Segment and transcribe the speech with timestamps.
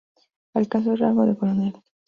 [0.55, 1.75] Alcanzó el rango de coronel.